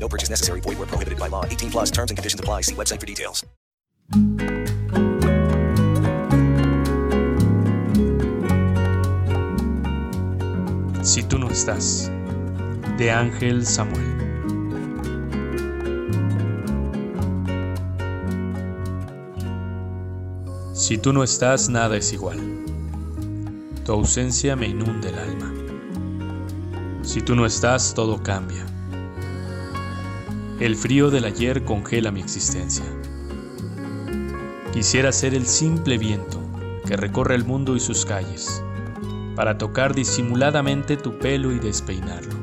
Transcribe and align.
No 0.00 0.08
purchase 0.08 0.30
necessary. 0.30 0.60
Void 0.60 0.78
where 0.78 0.86
prohibited 0.86 1.18
by 1.18 1.28
law. 1.28 1.44
18 1.44 1.70
plus 1.70 1.90
terms 1.90 2.10
and 2.10 2.16
conditions 2.16 2.40
apply. 2.40 2.62
See 2.62 2.74
website 2.74 3.00
for 3.00 3.06
details. 3.06 3.44
Si 11.02 11.22
tú 11.22 11.38
no 11.38 11.48
estás, 11.50 12.10
de 12.98 13.10
Ángel 13.10 13.64
Samuel. 13.64 14.18
Si 20.74 20.98
tú 20.98 21.12
no 21.12 21.22
estás, 21.22 21.68
nada 21.68 21.96
es 21.96 22.12
igual. 22.12 22.38
Tu 23.84 23.92
ausencia 23.92 24.56
me 24.56 24.68
inunda 24.68 25.08
el 25.08 25.18
alma. 25.18 25.52
Si 27.02 27.20
tú 27.22 27.34
no 27.34 27.46
estás, 27.46 27.94
todo 27.94 28.22
cambia. 28.22 28.64
El 30.60 30.74
frío 30.74 31.08
del 31.10 31.24
ayer 31.24 31.64
congela 31.64 32.10
mi 32.10 32.20
existencia. 32.20 32.84
Quisiera 34.72 35.12
ser 35.12 35.32
el 35.34 35.46
simple 35.46 35.98
viento 35.98 36.40
que 36.84 36.96
recorre 36.96 37.36
el 37.36 37.44
mundo 37.44 37.76
y 37.76 37.80
sus 37.80 38.04
calles, 38.04 38.60
para 39.36 39.56
tocar 39.56 39.94
disimuladamente 39.94 40.96
tu 40.96 41.16
pelo 41.20 41.52
y 41.52 41.60
despeinarlo, 41.60 42.34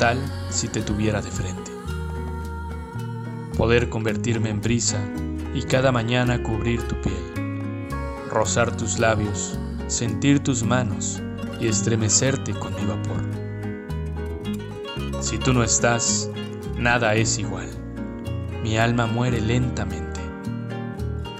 tal 0.00 0.18
si 0.48 0.66
te 0.66 0.82
tuviera 0.82 1.22
de 1.22 1.30
frente. 1.30 1.70
Poder 3.56 3.88
convertirme 3.88 4.50
en 4.50 4.60
brisa 4.60 4.98
y 5.54 5.62
cada 5.62 5.92
mañana 5.92 6.42
cubrir 6.42 6.82
tu 6.88 7.00
piel, 7.00 7.88
rozar 8.28 8.76
tus 8.76 8.98
labios, 8.98 9.60
sentir 9.86 10.40
tus 10.40 10.64
manos 10.64 11.22
y 11.60 11.68
estremecerte 11.68 12.52
con 12.52 12.74
mi 12.74 12.84
vapor. 12.84 13.22
Si 15.20 15.38
tú 15.38 15.52
no 15.52 15.62
estás, 15.62 16.28
nada 16.80 17.14
es 17.14 17.38
igual. 17.38 17.68
Mi 18.62 18.78
alma 18.78 19.06
muere 19.06 19.40
lentamente. 19.40 20.20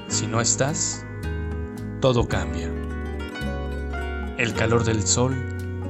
Si 0.08 0.26
no 0.26 0.40
estás, 0.40 1.04
todo 2.00 2.28
cambia. 2.28 2.68
El 4.36 4.52
calor 4.54 4.84
del 4.84 5.02
sol 5.02 5.34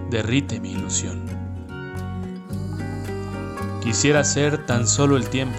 derrite 0.08 0.60
mi 0.60 0.72
ilusión. 0.72 1.24
Quisiera 3.82 4.22
ser 4.22 4.66
tan 4.66 4.86
solo 4.86 5.16
el 5.16 5.28
tiempo 5.28 5.58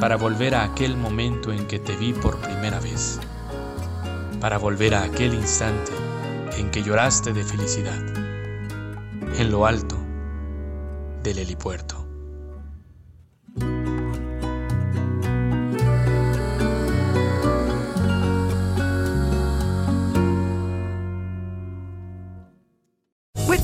para 0.00 0.16
volver 0.16 0.54
a 0.54 0.64
aquel 0.64 0.96
momento 0.96 1.52
en 1.52 1.66
que 1.66 1.78
te 1.78 1.94
vi 1.96 2.14
por 2.14 2.38
primera 2.38 2.80
vez, 2.80 3.20
para 4.40 4.56
volver 4.56 4.94
a 4.94 5.02
aquel 5.02 5.34
instante 5.34 5.92
en 6.56 6.70
que 6.70 6.82
lloraste 6.82 7.32
de 7.32 7.44
felicidad, 7.44 8.00
en 9.38 9.50
lo 9.50 9.66
alto 9.66 9.98
del 11.22 11.38
helipuerto. 11.38 12.01